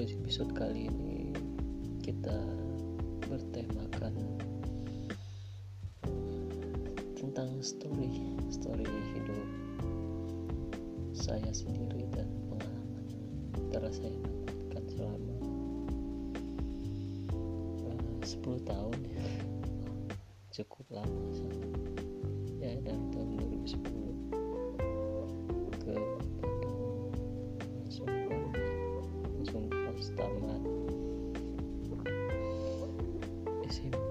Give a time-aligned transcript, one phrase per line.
[0.00, 1.28] episode kali ini
[2.00, 2.32] kita
[3.28, 4.16] bertemakan
[7.12, 9.44] tentang story story hidup
[11.12, 13.04] saya sendiri dan pengalaman
[13.68, 15.36] telah saya dapatkan selama
[17.84, 18.40] uh, 10
[18.72, 19.28] tahun ya.
[20.56, 21.28] Cukup lama
[22.56, 23.28] ya dari tahun
[23.68, 24.19] 2010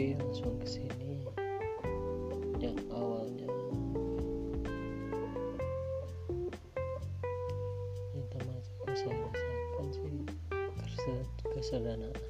[0.00, 1.28] SMP langsung ke sini.
[2.56, 3.52] Yang awalnya.
[8.16, 8.54] Yang pertama
[8.96, 11.20] saya rasakan sih
[11.52, 12.29] kesederhanaan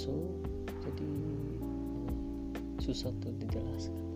[0.00, 0.16] so
[0.80, 1.12] jadi
[2.80, 4.09] susah tuh dijelaskan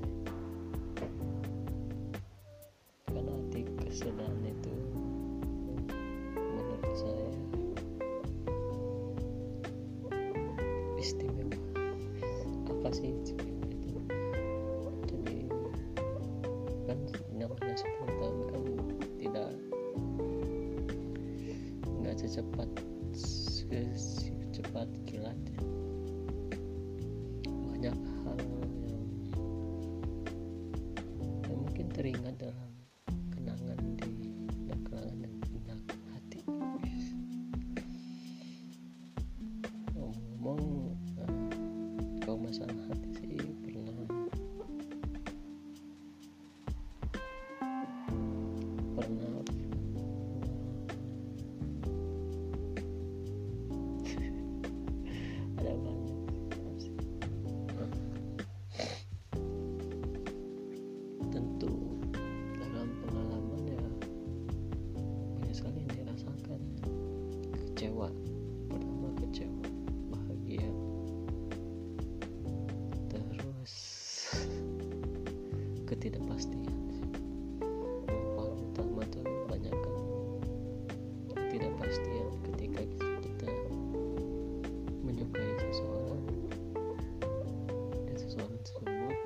[88.34, 89.18] seseorang tersebut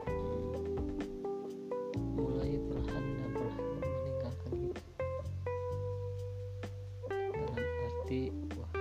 [2.12, 5.24] mulai perlahan dan perlahan meninggalkan kita
[7.32, 8.72] dalam arti wah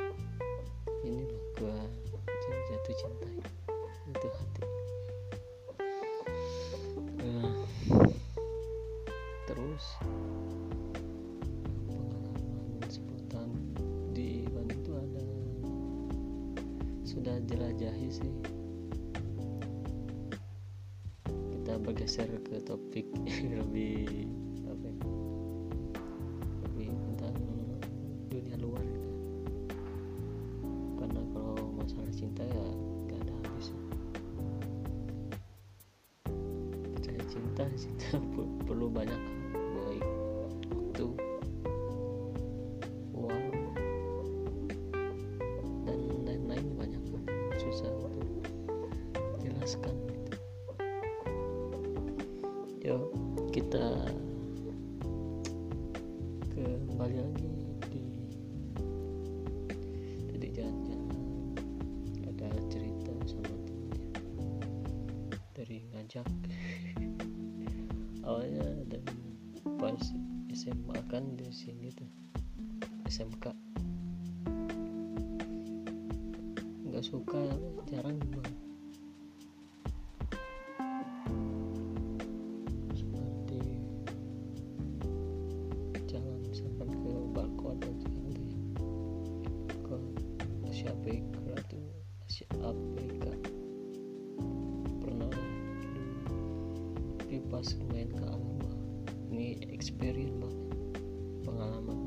[1.08, 1.80] ini loh gua
[2.44, 3.28] jatuh cinta
[4.12, 4.64] itu hati.
[7.24, 7.64] Eh,
[9.48, 9.86] terus
[11.88, 13.52] pengalaman 10 tahun
[14.12, 15.24] di Bandung tuh ada.
[17.08, 18.47] Sudah jelajahi sih
[21.80, 23.08] bergeser ke topik
[23.60, 24.28] lebih
[52.88, 53.12] yuk
[53.52, 53.84] kita
[56.56, 57.52] kembali lagi
[57.92, 58.04] di
[60.32, 61.20] tadi jalan-jalan.
[62.32, 64.08] Ada cerita sama temennya.
[65.52, 66.28] Dari ngajak.
[68.24, 69.20] Awalnya dari
[69.76, 70.00] pas
[70.56, 72.08] SMA kan di sini tuh
[73.12, 73.52] SMK
[76.88, 77.52] nggak suka
[77.92, 78.16] jarang
[97.58, 98.62] pas main ke alam
[99.34, 100.78] ini experience banget
[101.42, 102.00] pengalaman.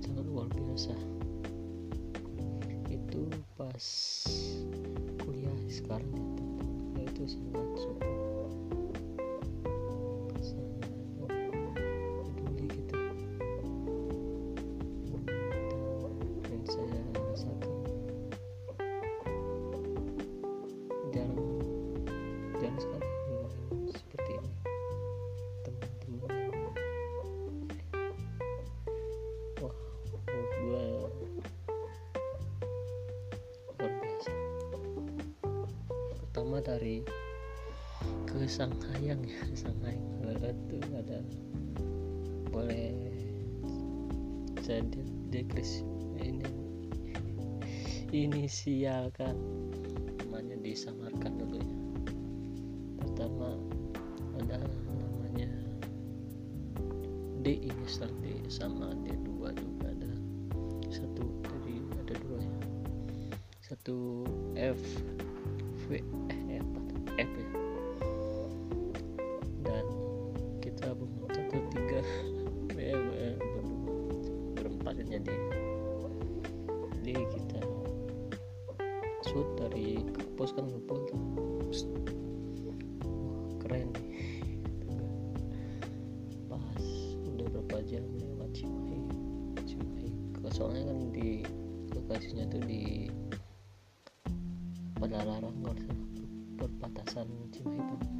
[0.00, 0.96] Sangat luar biasa.
[2.88, 3.28] Itu
[3.60, 3.84] pas
[5.20, 6.16] kuliah sekarang
[6.96, 8.21] ya itu sangat super
[36.52, 37.00] pertama dari
[38.28, 40.04] ke Sanghayang ya Sanghayang
[40.52, 41.24] itu ada
[42.52, 42.92] boleh
[44.60, 44.84] saya
[45.32, 45.80] dekris
[46.20, 46.44] ini
[48.12, 49.32] inisialkan
[50.28, 51.76] namanya disamarkan dulu ya.
[53.00, 53.56] Pertama
[54.44, 55.48] ada namanya
[57.40, 60.12] D inisial D sama D2 juga ada.
[60.92, 62.56] Satu jadi ada dua ya.
[63.64, 64.76] Satu F
[79.72, 81.16] dari kampus kan ngumpul tuh
[82.68, 82.76] wah
[83.64, 84.28] keren nih.
[86.44, 86.84] Pas
[87.24, 89.00] udah berapa jam lewat Cimahi.
[89.64, 90.08] Cimahi.
[90.52, 91.40] Soalnya kan di
[91.96, 93.08] lokasinya tuh di
[95.00, 95.88] Padalarang kalau
[96.60, 98.12] perbatasan Cimahi tuh.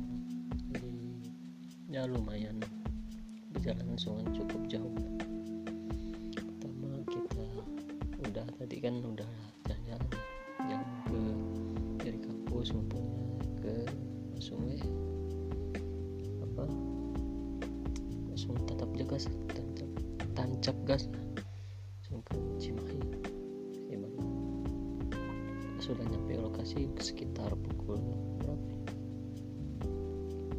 [0.73, 0.93] Jadi
[1.93, 2.65] ya lumayan.
[3.53, 4.97] Perjalanan sungai cukup jauh.
[6.33, 7.45] Pertama kita
[8.25, 9.05] udah tadi kan
[19.13, 19.91] gas tancap,
[20.33, 21.05] tancap gas.
[22.09, 22.97] Ke Cimahi.
[23.93, 24.25] Gimana
[25.77, 28.01] sudah nyampe lokasi sekitar pukul
[28.41, 28.73] berapa?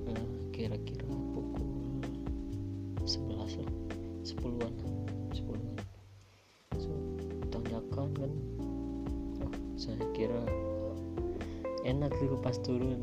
[0.05, 1.65] Nah, kira-kira pukul
[3.01, 3.73] 11 lah.
[4.21, 4.73] 10-an
[5.33, 5.61] 10-an
[6.77, 6.93] so,
[7.49, 8.31] tanjakan kan.
[9.41, 10.45] Oh, saya kira
[11.89, 13.01] enak dulu pas turun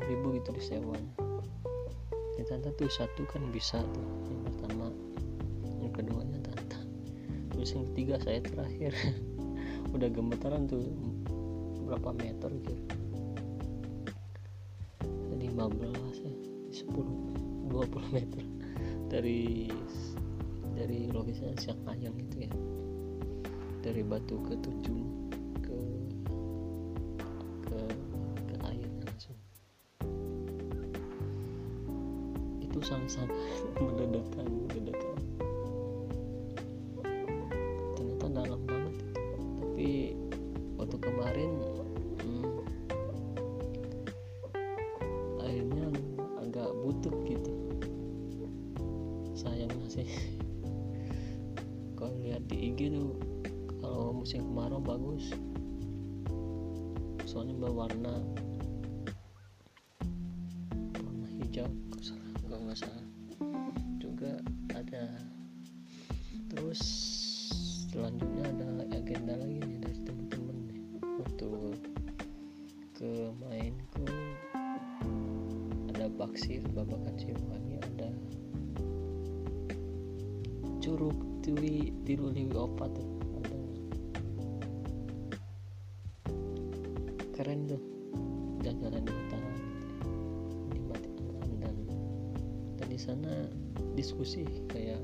[0.00, 1.32] ribu gitu disewanya
[2.42, 4.90] ya tante tuh satu kan bisa tuh yang pertama.
[5.78, 6.78] Yang keduanya tante.
[7.54, 8.92] Terus yang ketiga saya terakhir.
[9.94, 10.82] Udah gemetaran tuh
[11.86, 12.74] berapa meter gitu.
[15.38, 16.34] 15 ya
[16.90, 18.42] 10 20 meter.
[19.06, 19.68] Dari
[20.74, 22.52] dari lokasinya siang ayam itu ya.
[23.86, 25.21] Dari batu ke tujuh
[32.82, 33.30] itu sangat-sangat
[33.78, 35.14] mendedakan mendedakan
[37.94, 38.94] ternyata dalam banget.
[39.62, 39.90] Tapi
[40.74, 41.50] waktu kemarin
[42.26, 42.50] hmm,
[45.46, 45.86] airnya
[46.42, 47.54] agak butuh gitu.
[49.38, 50.10] Sayangnya sih
[52.02, 53.14] kalau lihat di IG tuh
[53.78, 55.30] kalau musim kemarau bagus.
[57.30, 58.26] Soalnya berwarna
[61.62, 63.06] warna hijau kalau nggak salah.
[64.02, 64.32] Juga
[64.74, 65.04] ada.
[66.52, 66.82] Terus
[67.92, 70.80] selanjutnya ada agenda lagi nih dari teman-teman nih.
[71.22, 71.48] Waktu
[72.98, 74.06] ke mainku.
[75.92, 78.10] Ada baksir babakan Siliwangi ada
[80.82, 81.14] curug
[81.46, 83.21] tiwi tiruliwi opat tuh
[92.82, 93.46] dan di sana
[93.94, 94.98] diskusi kayak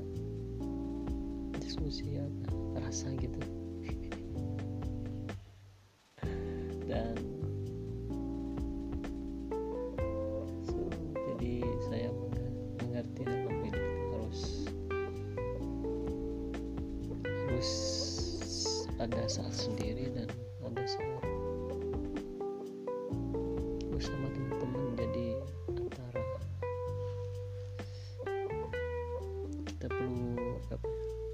[1.63, 3.39] diskusi apa rasa gitu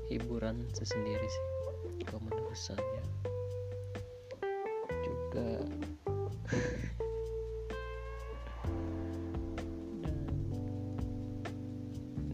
[0.06, 1.46] hiburan sesendiri sih.
[2.06, 3.02] Kalau menurut saya
[5.02, 5.48] juga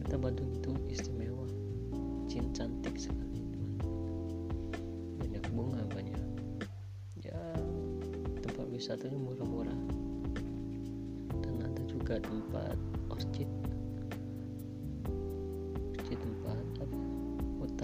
[0.04, 1.48] kota Bandung itu istimewa.
[2.28, 3.80] Cin cantik sekali teman.
[5.24, 6.22] Banyak bunga banyak.
[7.24, 7.40] Ya
[8.44, 9.80] tempat wisatanya murah-murah.
[11.40, 12.76] Dan ada juga tempat
[13.08, 13.48] orchid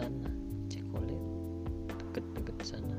[0.08, 0.36] hutan
[0.72, 1.24] cekolet
[2.16, 2.96] deket-deket sana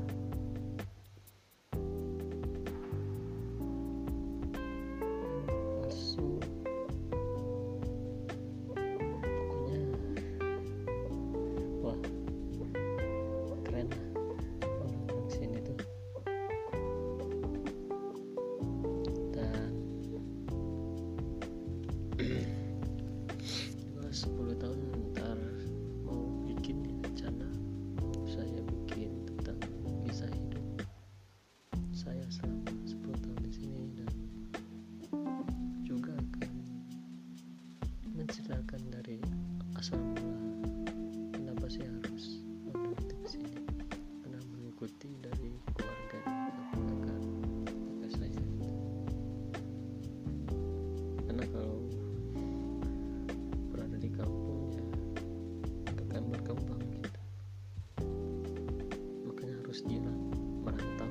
[59.87, 60.15] harus
[60.65, 61.09] merantau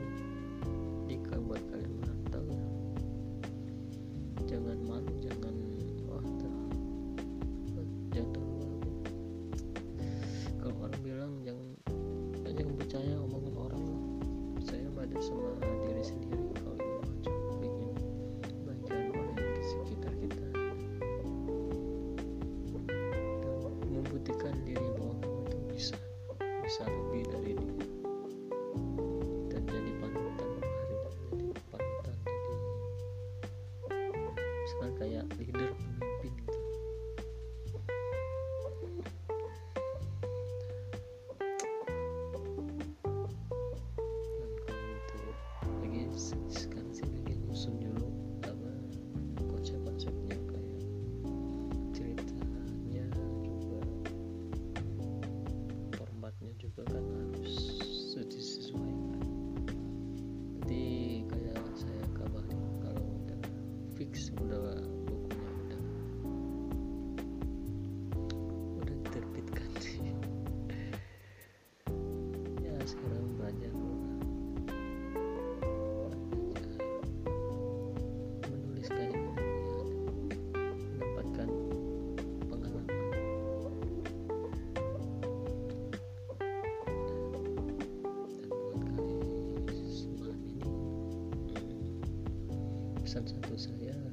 [93.18, 94.07] pesan satu saya.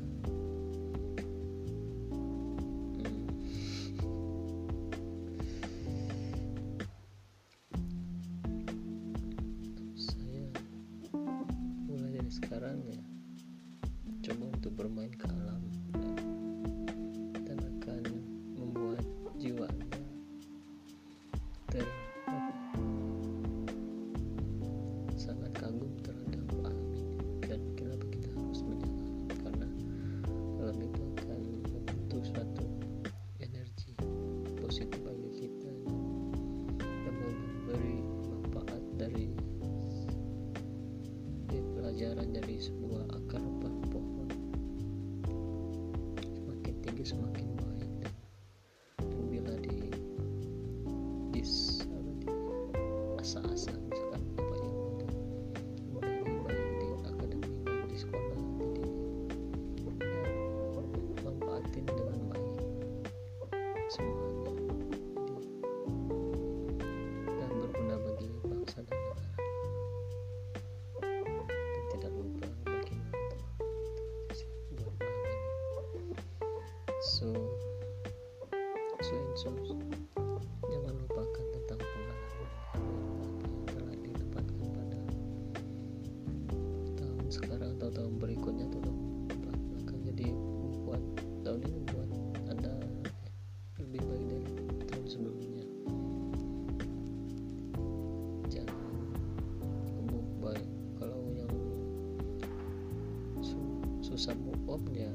[47.05, 48.13] semakin baik dan,
[48.97, 49.93] dan bila di
[51.29, 52.33] dis apa di
[53.21, 54.69] asa-asa misalkan apa ya
[55.93, 57.49] buat lebih baik di akademi
[57.85, 58.41] di sekolah
[59.85, 60.25] jadi ya
[61.21, 62.57] manfaatin dengan baik
[63.93, 64.24] semua.
[77.05, 77.29] So,
[78.97, 79.77] so sus,
[80.65, 82.49] jangan lupakan tentang pengalaman yang
[83.69, 84.99] telah ditempatkan pada
[86.97, 88.97] tahun sekarang atau tahun berikutnya atau tahun
[89.29, 89.61] belakang.
[89.77, 91.01] Maka jadi membuat
[91.45, 92.09] tahun ini membuat
[92.49, 92.73] anda
[93.77, 94.49] lebih baik dari
[94.89, 95.65] tahun sebelumnya.
[98.49, 98.81] Jangan
[99.93, 100.69] kebuk baik.
[100.97, 101.53] Kalau yang
[104.01, 105.13] susah move on ya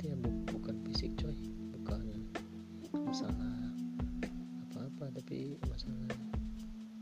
[0.00, 1.36] itu ya bu bukan fisik coy.
[1.76, 2.24] Bukan.
[3.04, 3.52] Masalah
[4.64, 6.16] apa-apa tapi masalah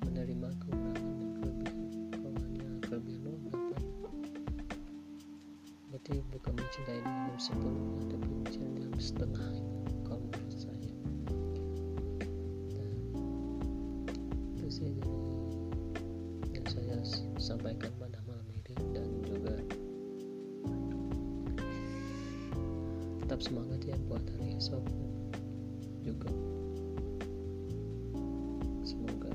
[0.03, 1.79] menerima kekurangan dan kelebihan
[2.11, 3.79] kekurangannya kelebihan lo apa
[5.95, 9.78] berarti bukan mencintai dalam sepenuhnya tapi mencintai dalam setengahnya.
[23.39, 24.83] tetap semangat ya buat hari esok.
[26.03, 26.27] Juga.
[28.83, 29.31] Semoga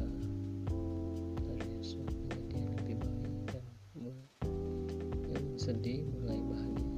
[1.48, 3.63] hari esok menjadi yang lebih baik dan
[3.95, 6.92] mulai sedih mulai bahagia.